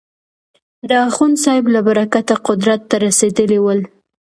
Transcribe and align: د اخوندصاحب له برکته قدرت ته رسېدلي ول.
د 0.89 0.91
اخوندصاحب 1.07 1.65
له 1.75 1.79
برکته 1.87 2.33
قدرت 2.47 2.81
ته 2.89 2.95
رسېدلي 3.05 3.59
ول. 3.61 3.79